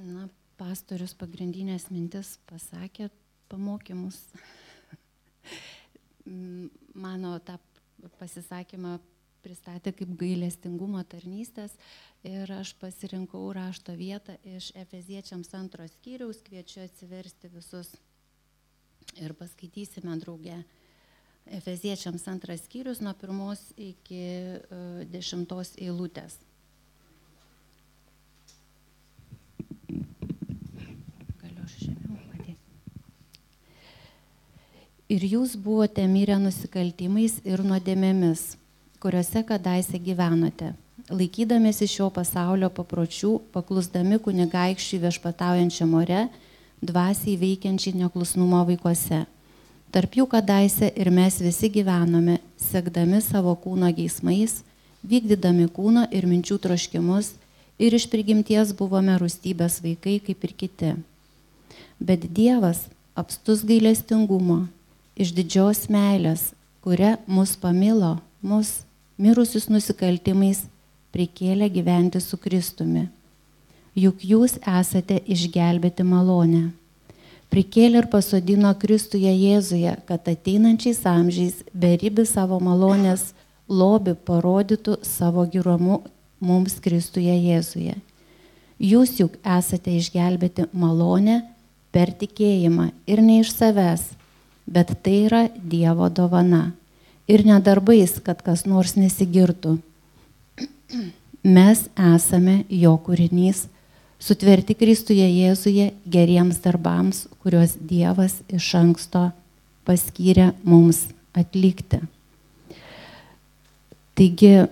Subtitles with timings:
[0.00, 3.10] Na, pastorius pagrindinės mintis pasakė
[3.50, 4.18] pamokymus.
[7.04, 7.58] Mano tą
[8.20, 8.98] pasisakymą
[9.44, 11.74] pristatė kaip gailestingumo tarnystės
[12.26, 17.94] ir aš pasirinkau rašto vietą iš Efeziečiams antros skyriaus, kviečiu atsiversti visus
[19.20, 20.62] ir paskaitysime draugę.
[21.50, 24.22] Efeziečiams antras skyrius nuo pirmos iki
[24.60, 26.38] uh, dešimtos eilutės.
[35.10, 38.52] Ir jūs buvote mirę nusikaltimais ir nuodėmėmis
[39.00, 40.74] kuriuose kadaise gyvenote,
[41.08, 46.26] laikydamėsi šio pasaulio papročių, paklusdami kunigaikščiui viešpataujančiam ore,
[46.84, 49.22] dvasiai veikiančiai neklusnumo vaikuose.
[49.90, 54.60] Tarp jų kadaise ir mes visi gyvenome, sekdami savo kūno geismais,
[55.00, 57.32] vykdydami kūno ir minčių troškimus
[57.80, 60.92] ir iš prigimties buvome rūstybės vaikai kaip ir kiti.
[61.98, 62.84] Bet Dievas
[63.16, 64.66] apstus gailestingumo,
[65.20, 68.80] iš didžios meilės, kuria mus pamilo, mus
[69.20, 70.64] mirusius nusikaltimais,
[71.12, 73.08] prikėlė gyventi su Kristumi.
[73.98, 76.70] Juk jūs esate išgelbėti malonę.
[77.50, 83.32] Prikėlė ir pasodino Kristuje Jėzuje, kad ateinančiais amžiais beribi savo malonės
[83.68, 85.98] lobi parodytų savo girumu
[86.38, 87.96] mums Kristuje Jėzuje.
[88.80, 91.42] Jūs juk esate išgelbėti malonę
[91.92, 94.06] per tikėjimą ir ne iš savęs,
[94.70, 96.70] bet tai yra Dievo dovana
[97.30, 99.76] ir nedarbais, kad kas nors nesigirtų.
[101.46, 103.64] Mes esame jo kūrinys,
[104.20, 109.30] sutverti Kristuje Jėzuje geriems darbams, kuriuos Dievas iš anksto
[109.88, 112.02] paskyrė mums atlikti.
[114.18, 114.66] Taigi,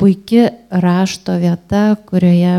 [0.00, 2.54] puikia rašto vieta, kurioje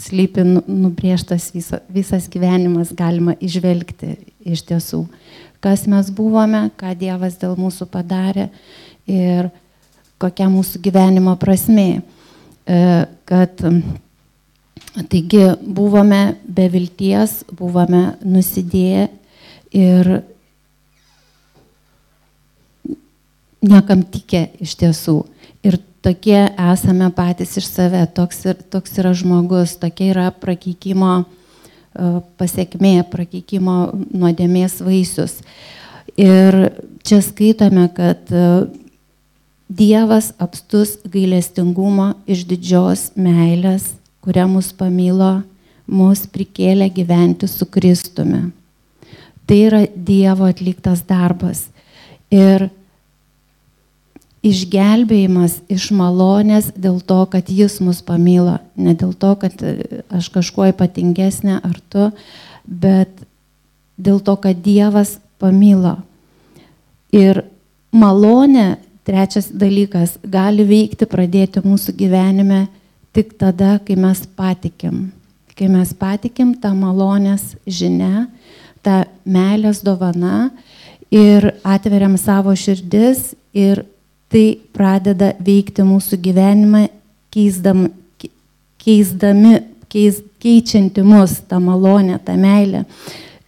[0.00, 5.04] slypi nu, nubrėžtas visa, visas gyvenimas, galima išvelgti iš tiesų
[5.60, 8.48] kas mes buvome, ką Dievas dėl mūsų padarė
[9.08, 9.50] ir
[10.20, 12.00] kokia mūsų gyvenimo prasmė.
[12.64, 12.80] E,
[13.28, 13.60] kad
[15.12, 19.08] taigi buvome be vilties, buvome nusidėję
[19.76, 20.10] ir
[23.60, 25.18] niekam tikė iš tiesų.
[25.60, 26.40] Ir tokie
[26.72, 31.26] esame patys iš save, toks, ir, toks yra žmogus, tokia yra prakeikimo
[32.40, 33.78] pasiekmė, prakeikimo
[34.14, 35.40] nuodėmės vaisius.
[36.18, 36.56] Ir
[37.06, 38.46] čia skaitome, kad e,
[39.70, 43.92] Dievas apstus gailestingumo iš didžios meilės,
[44.24, 45.44] kurią mus pamilo,
[45.86, 48.48] mus prikėlė gyventi su Kristumi.
[49.46, 51.68] Tai yra Dievo atliktas darbas.
[52.34, 52.68] Ir
[54.46, 60.30] išgelbėjimas iš malonės dėl to, kad jis mus pamilo, ne dėl to, kad e, aš
[60.32, 62.08] kažkuo ypatingesnė ar tu,
[62.64, 63.12] bet
[64.00, 65.98] dėl to, kad Dievas pamilo.
[67.12, 67.42] Ir
[67.92, 72.66] malonė, trečias dalykas, gali veikti, pradėti mūsų gyvenime
[73.12, 75.10] tik tada, kai mes patikim.
[75.58, 78.28] Kai mes patikim tą malonės žinę,
[78.80, 80.48] tą meilės dovana
[81.12, 83.82] ir atveriam savo širdis ir
[84.30, 86.84] tai pradeda veikti mūsų gyvenimą,
[87.34, 87.88] keisdam,
[88.80, 89.56] keisdami,
[89.90, 92.84] keis, keičianti mus tą malonę, tą meilę,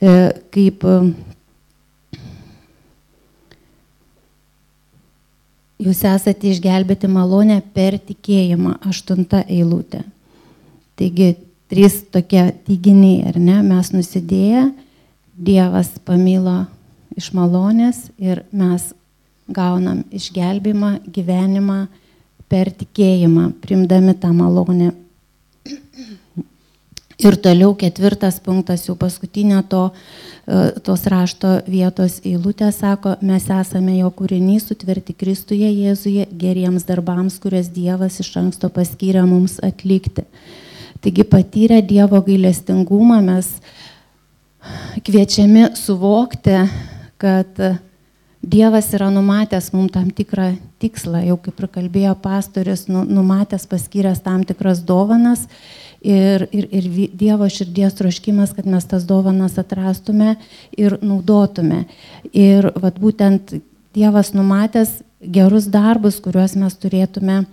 [0.03, 0.17] e,
[0.55, 0.97] kaip e,
[5.87, 10.03] jūs esate išgelbėti malonę per tikėjimą, aštunta eilutė.
[10.99, 11.35] Taigi,
[11.73, 14.71] trys tokie teiginiai, ar ne, mes nusidėję,
[15.43, 16.67] Dievas pamilo
[17.17, 18.91] iš malonės ir mes
[19.55, 21.87] gaunam išgelbimą, gyvenimą
[22.53, 24.93] per tikėjimą, primdami tą malonę.
[27.23, 29.83] Ir toliau ketvirtas punktas, jau paskutinio to,
[30.49, 37.39] e, tos rašto vietos eilutė sako, mes esame jo kūrinys sutverti Kristuje Jėzuje geriems darbams,
[37.39, 40.25] kurias Dievas iš anksto paskyrė mums atlikti.
[41.03, 43.55] Taigi patyrę Dievo gailestingumą mes
[45.07, 46.59] kviečiami suvokti,
[47.23, 47.63] kad
[48.43, 54.23] Dievas yra numatęs mums tam tikrą tikslą, jau kaip ir kalbėjo pastorius, nu, numatęs paskyręs
[54.25, 55.47] tam tikras dovanas
[56.03, 60.35] ir, ir, ir Dievo širdies troškimas, kad mes tas dovanas atrastume
[60.75, 61.85] ir naudotume.
[62.35, 63.61] Ir vat, būtent
[63.95, 67.45] Dievas numatęs gerus darbus, kuriuos mes turėtume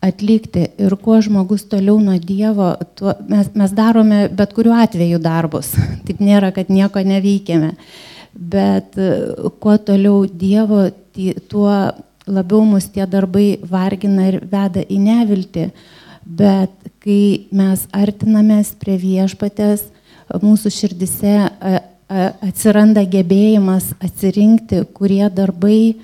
[0.00, 0.70] atlikti.
[0.80, 5.74] Ir kuo žmogus toliau nuo Dievo, tuo, mes, mes darome bet kuriuo atveju darbus.
[6.08, 7.74] Taip nėra, kad nieko neveikėme
[8.34, 9.10] bet e,
[9.60, 10.88] kuo toliau Dievo,
[11.50, 11.72] tuo
[12.30, 15.70] labiau mus tie darbai vargina ir veda į neviltį.
[16.30, 16.70] bet
[17.02, 19.88] kai mes artinamės prie viešpatės,
[20.30, 21.34] mūsų širdise
[22.44, 25.96] atsiranda gebėjimas atsirinkti, kurie darbai,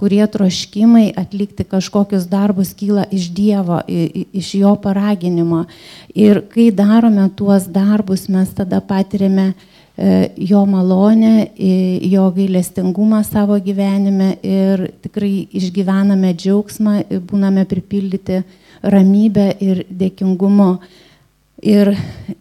[0.00, 5.64] kurie troškimai atlikti kažkokius darbus kyla iš Dievo, iš Jo paraginimo.
[6.12, 9.71] Ir kai darome tuos darbus, mes tada patiriame E,
[10.36, 11.50] jo malonę,
[12.08, 16.94] jo gailestingumą savo gyvenime ir tikrai išgyvename džiaugsmą,
[17.28, 18.40] būname pripildyti
[18.82, 20.70] ramybę ir dėkingumu.
[21.62, 21.92] Ir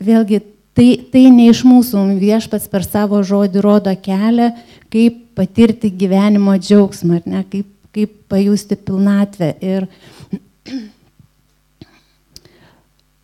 [0.02, 0.40] vėlgi
[0.74, 4.52] tai, tai ne iš mūsų, viešpats per savo žodį rodo kelią,
[4.94, 9.54] kaip patirti gyvenimo džiaugsmą, ne, kaip, kaip pajusti pilnatvę.
[9.62, 9.88] Ir,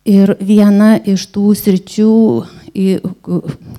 [0.08, 2.12] ir viena iš tų sričių
[2.78, 2.86] į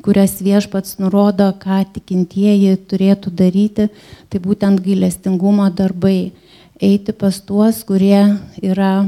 [0.03, 3.87] kurias viešpats nurodo, ką tikintieji turėtų daryti,
[4.29, 6.31] tai būtent gailestingumo darbai.
[6.79, 8.21] Eiti pas tuos, kurie
[8.63, 9.07] yra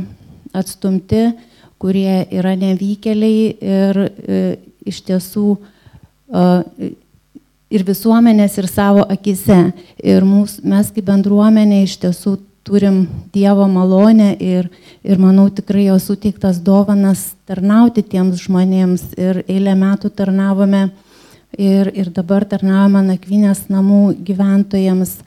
[0.56, 1.30] atstumti,
[1.80, 4.42] kurie yra nevykėliai ir e,
[4.88, 6.92] iš tiesų e,
[7.72, 9.62] ir visuomenės, ir savo akise.
[10.04, 14.70] Ir mūs, mes kaip bendruomenė iš tiesų turim Dievo malonę ir,
[15.04, 19.14] ir manau tikrai jo suteiktas dovanas tarnauti tiems žmonėms.
[19.18, 20.90] Ir eilę metų tarnavome
[21.58, 25.18] ir, ir dabar tarnavome nakvinės namų gyventojams.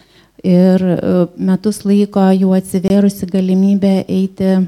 [0.44, 0.96] Ir e,
[1.40, 4.58] metus laiko jau atsivėrusi galimybė eiti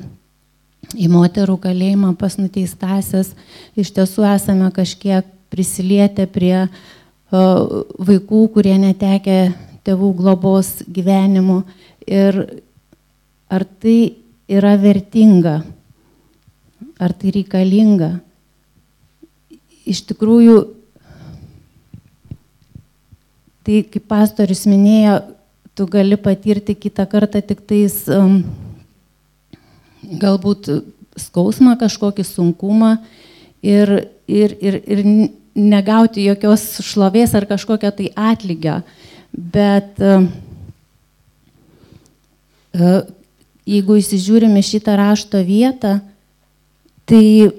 [0.97, 3.35] į moterų kalėjimą pas nuteistasias.
[3.77, 6.69] Iš tiesų esame kažkiek prisilietę prie e,
[7.31, 9.41] vaikų, kurie netekė
[9.87, 11.61] tėvų globos gyvenimu
[12.07, 12.39] ir
[13.51, 14.17] ar tai
[14.49, 15.61] yra vertinga,
[16.99, 18.17] ar tai reikalinga.
[19.87, 20.57] Iš tikrųjų,
[23.67, 25.21] tai kaip pastorius minėjo,
[25.77, 28.41] tu gali patirti kitą kartą tik tais um,
[30.23, 30.71] galbūt
[31.21, 32.97] skausmą, kažkokį sunkumą
[33.63, 33.93] ir,
[34.27, 35.03] ir, ir, ir
[35.57, 38.81] negauti jokios šlovės ar kažkokio tai atlygio.
[39.33, 40.31] Bet um,
[43.67, 45.99] jeigu įsižiūrime šitą rašto vietą,
[47.07, 47.51] tai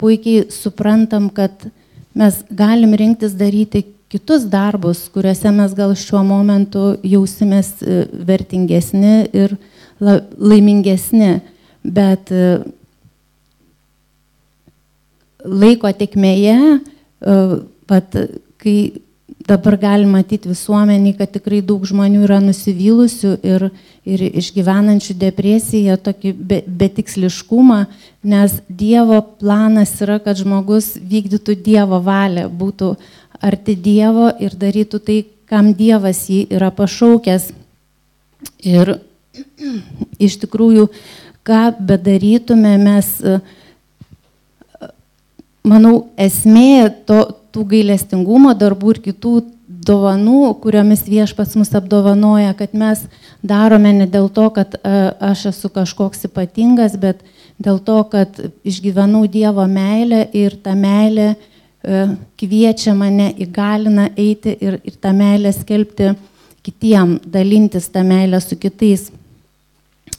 [0.00, 1.68] puikiai suprantam, kad
[2.16, 9.56] mes galim rinktis daryti kitus darbus, kuriuose mes gal šiuo momentu jausimės e, vertingesni ir
[10.00, 11.40] laimingesni,
[11.82, 12.58] bet e,
[15.46, 16.56] laiko tekmėje,
[17.86, 18.16] pat,
[18.60, 18.76] kai
[19.46, 23.68] dabar galim matyti visuomenį, kad tikrai daug žmonių yra nusivylusių ir,
[24.06, 27.84] ir išgyvenančių depresiją, tokį be, betiksliškumą,
[28.26, 32.94] nes Dievo planas yra, kad žmogus vykdytų Dievo valią, būtų
[33.40, 37.52] arti Dievo ir darytų tai, kam Dievas jį yra pašaukęs.
[38.66, 38.96] Ir
[40.22, 40.88] iš tikrųjų,
[41.46, 43.10] ką bedarytume, mes,
[45.66, 47.20] manau, esmė to,
[47.56, 49.34] tų gailestingumo darbų ir kitų
[49.86, 53.06] dovanų, kuriomis viešpats mus apdovanoja, kad mes
[53.42, 54.94] darome ne dėl to, kad e,
[55.30, 57.22] aš esu kažkoks ypatingas, bet
[57.62, 62.06] dėl to, kad išgyvenau Dievo meilę ir ta meilė e,
[62.38, 66.12] kviečia mane, įgalina eiti ir, ir tą meilę skelbti
[66.66, 69.10] kitiem, dalintis tą meilę su kitais.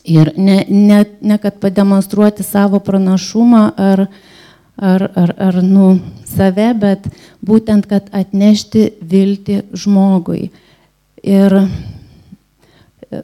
[0.07, 4.07] Ir ne, ne, ne kad pademonstruoti savo pranašumą ar,
[4.78, 7.07] ar, ar, ar nu, save, bet
[7.46, 10.52] būtent, kad atnešti viltį žmogui.
[11.26, 13.22] Ir e,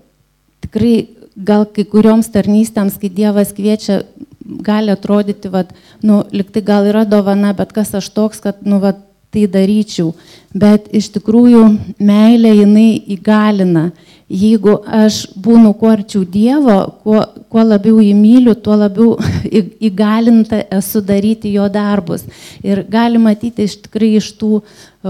[0.65, 0.95] tikrai
[1.35, 4.01] gal kai kurioms tarnystėms, kai Dievas kviečia,
[4.43, 5.71] gali atrodyti, kad,
[6.03, 8.99] nu, liktai gal yra dovana, bet kas aš toks, kad, nu, vat,
[9.33, 10.13] tai daryčiau.
[10.53, 11.65] Bet iš tikrųjų
[11.97, 13.89] meilė jinai įgalina
[14.33, 17.21] jeigu aš būnu kuo arčiau Dievo, kuo,
[17.51, 19.17] kuo labiau jį myliu, tuo labiau
[19.89, 22.25] įgalinta esu daryti jo darbus.
[22.65, 24.63] Ir gali matyti iš tikrai iš tų e,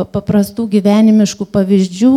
[0.04, 2.16] paprastų gyvenimiškų pavyzdžių,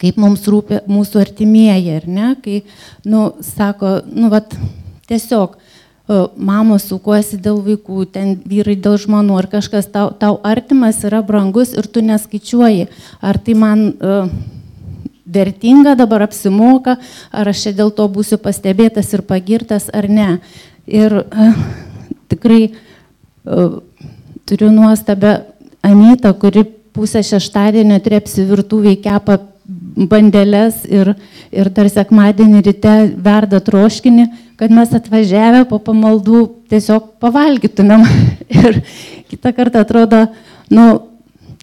[0.00, 2.60] kaip mums rūpia mūsų artimieji, ar ne, kai,
[3.06, 4.56] nu, sako, nu, vat,
[5.08, 5.56] tiesiog,
[6.08, 11.74] mamos sukuosi dėl vaikų, ten vyrai dėl žmonų, ar kažkas tau, tau artimas yra brangus
[11.74, 12.86] ir tu neskaičiuoji,
[13.18, 14.28] ar tai man uh,
[15.26, 16.96] vertinga, dabar apsimoka,
[17.34, 20.28] ar aš čia dėl to būsiu pastebėtas ir pagirtas ar ne.
[20.86, 21.58] Ir uh,
[22.30, 23.82] tikrai uh,
[24.46, 25.40] turiu nuostabę
[25.86, 29.36] Anytą, kuri pusę šeštadienio trepsi virtuviai kepa
[29.96, 31.14] bandelės ir,
[31.52, 34.26] ir dar sekmadienį ryte verda troškinį,
[34.60, 38.04] kad mes atvažiavę po pamaldų tiesiog pavalgytumėm.
[38.60, 38.82] ir
[39.30, 40.26] kitą kartą atrodo,
[40.70, 40.86] nu,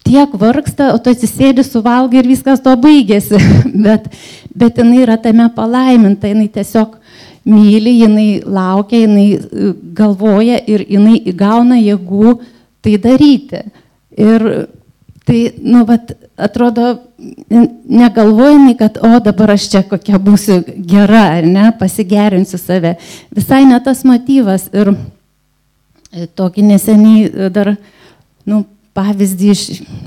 [0.03, 3.39] tiek vargsta, o tu atsisėdi, suvalgai ir viskas to baigėsi.
[3.85, 4.09] bet,
[4.55, 6.97] bet jinai yra tame palaiminta, jinai tiesiog
[7.45, 12.37] myli, jinai laukia, jinai e, galvoja ir jinai įgauna jėgų
[12.83, 13.65] tai daryti.
[14.13, 14.47] Ir
[15.27, 16.89] tai, nu, vat, atrodo,
[17.87, 22.97] negalvojami, kad, o dabar aš čia kokia būsiu gera, ar ne, pasigerinsiu save.
[23.35, 24.67] Visai ne tas motyvas.
[24.75, 24.93] Ir
[26.11, 27.75] e, tokį neseniai dar,
[28.49, 29.63] nu, pavyzdį iš,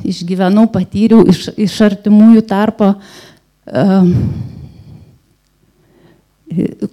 [0.07, 4.11] išgyvenau, patyriau iš, iš artimųjų tarpo, uh,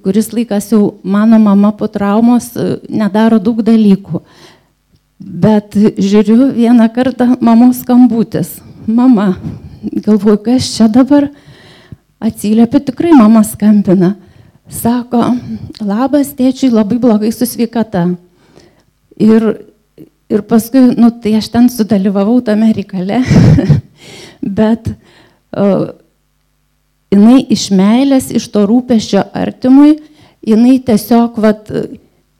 [0.01, 4.23] kuris laikas jau mano mama po traumos uh, nedaro daug dalykų.
[5.23, 8.57] Bet žiūriu vieną kartą mamos skambutis.
[8.87, 9.33] Mama,
[9.83, 11.29] galvoju, kas čia dabar
[12.23, 14.15] atsiliepia, tikrai mama skambina.
[14.67, 15.21] Sako,
[15.83, 18.09] labas tėčiui, labai blogai su sveikata.
[19.21, 19.53] Ir
[20.33, 23.19] Ir paskui, nu, tai aš ten sudalyvavau tame reikale,
[24.59, 25.91] bet uh,
[27.13, 29.99] jinai iš meilės, iš to rūpešio artimui,
[30.41, 31.69] jinai tiesiog vat,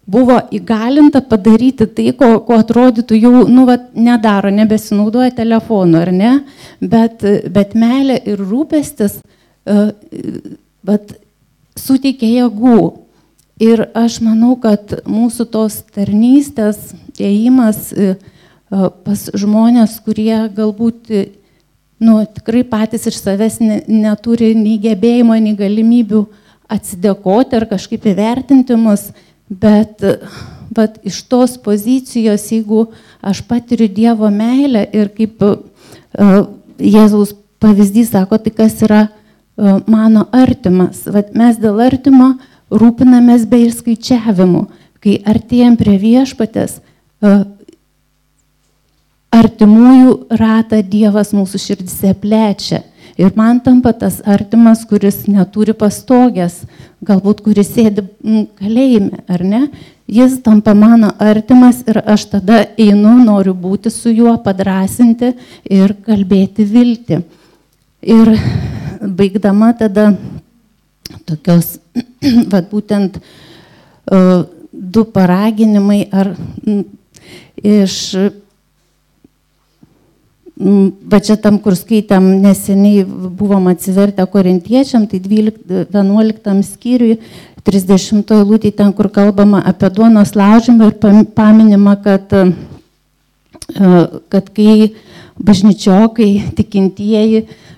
[0.06, 6.34] buvo įgalinta padaryti tai, ko, ko atrodytų jau, nu, vat, nedaro, nebesinaudoja telefonu, ar ne,
[6.82, 9.94] bet, bet meilė ir rūpestis uh,
[10.84, 11.16] vat,
[11.80, 12.82] suteikia jėgų.
[13.64, 16.80] Ir aš manau, kad mūsų tos tarnystės
[17.22, 21.12] ėjimas e, e, pas žmonės, kurie galbūt
[22.04, 26.24] nu, tikrai patys iš savęs neturi nei gebėjimo, nei galimybių
[26.74, 29.12] atsidėkoti ar kažkaip įvertinti mus,
[29.62, 30.04] bet,
[30.74, 32.88] bet iš tos pozicijos, jeigu
[33.22, 35.60] aš patiriu Dievo meilę ir kaip uh,
[36.80, 41.06] Jėzaus pavyzdys sako, tai kas yra uh, mano artimas.
[41.08, 44.64] Vat mes dėl artimo uh, rūpinamės be išskaičiavimų.
[45.04, 47.34] Kai artėjom prie viešpatės, e,
[49.34, 52.84] artimųjų ratą Dievas mūsų širdise plečia.
[53.18, 56.64] Ir man tampa tas artimas, kuris neturi pastogės,
[57.06, 58.08] galbūt kuris sėdi
[58.58, 59.68] kalėjime, ar ne?
[60.10, 65.32] Jis tampa mano artimas ir aš tada einu, noriu būti su juo, padrasinti
[65.70, 67.22] ir kalbėti viltį.
[68.04, 68.34] Ir
[69.00, 70.10] baigdama tada
[71.30, 71.78] tokios,
[72.52, 74.44] vad būtent uh,
[74.74, 76.34] du paraginimai ar
[77.62, 78.16] iš,
[80.58, 87.18] va čia tam, kur skaitėm neseniai buvom atsivertę korintiečiam, tai 12, 11 skyriui,
[87.64, 94.94] 30 lūtį ten, kur kalbama apie duonos laužimą ir paminimą, kad, uh, kad kai
[95.42, 97.73] bažnyčiokai, tikintieji, E,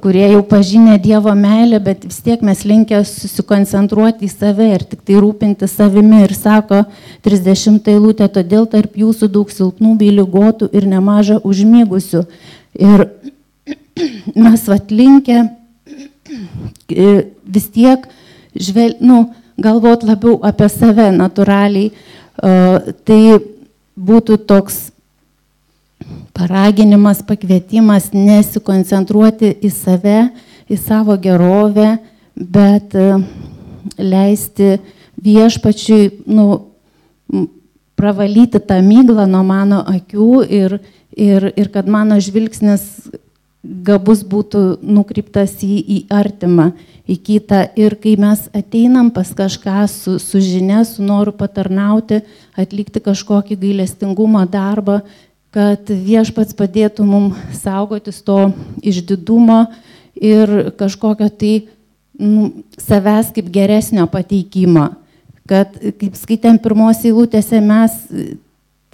[0.00, 5.02] kurie jau pažinę Dievo meilę, bet vis tiek mes linkę susikoncentruoti į save ir tik
[5.04, 6.22] tai rūpinti savimi.
[6.24, 6.84] Ir sako
[7.26, 12.24] 30 eilutė, todėl tarp jūsų daug silpnų bei lygotų ir nemaža užmygusių.
[12.80, 13.04] Ir
[14.46, 15.42] mes vat linkę
[16.88, 17.10] e,
[17.44, 18.08] vis tiek
[18.56, 19.26] žvel, nu,
[19.60, 21.92] galvot labiau apie save natūraliai.
[22.40, 23.36] Uh, tai
[24.00, 24.89] būtų toks
[26.36, 30.18] paraginimas, pakvietimas nesikoncentruoti į save,
[30.70, 31.98] į savo gerovę,
[32.34, 33.08] bet e,
[33.98, 34.76] leisti
[35.20, 36.46] viešpačiui nu,
[38.00, 40.78] pravalyti tą myglą nuo mano akių ir,
[41.12, 42.86] ir, ir kad mano žvilgsnis
[43.60, 46.70] gabus būtų nukreiptas į, į artimą,
[47.04, 47.64] į kitą.
[47.76, 52.22] Ir kai mes ateinam pas kažką su, su žinia, su noru patarnauti,
[52.56, 55.02] atlikti kažkokį gailestingumo darbą,
[55.54, 58.52] kad viešpats padėtų mums saugotis to
[58.86, 59.64] išdidumo
[60.14, 61.54] ir kažkokio tai
[62.20, 64.90] nu, savęs kaip geresnio pateikimo.
[65.50, 67.96] Kad, kaip skaitėm pirmos eilutėse, mes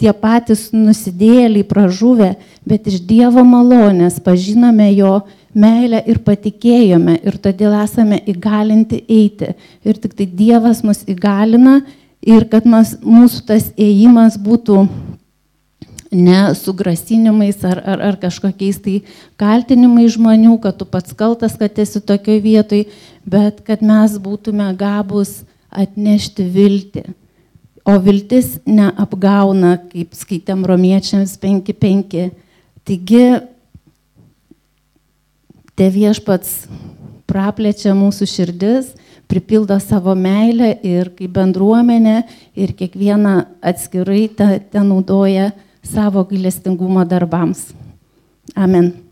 [0.00, 2.34] tie patys nusidėliai pražuvę,
[2.68, 5.18] bet iš Dievo malonės pažinome jo
[5.56, 9.52] meilę ir patikėjome ir todėl esame įgalinti eiti.
[9.84, 11.80] Ir tik tai Dievas mus įgalina
[12.24, 14.84] ir kad mas, mūsų tas ėjimas būtų
[16.10, 18.96] ne su grasinimais ar, ar, ar kažkokiais tai
[19.40, 22.88] kaltinimais žmonių, kad tu pats kaltas, kad esi tokioje vietoje,
[23.26, 27.06] bet kad mes būtume gabus atnešti viltį.
[27.86, 32.30] O viltis neapgauna, kaip skaitėm romiečiams 5.5.
[32.86, 33.26] Taigi,
[35.78, 36.66] te viešpats
[37.30, 38.90] praplečia mūsų širdis,
[39.30, 42.16] pripildo savo meilę ir kaip bendruomenė
[42.58, 45.50] ir kiekvieną atskirai te, te naudoja
[45.86, 47.74] savo gailestingumo darbams.
[48.54, 49.05] Amen.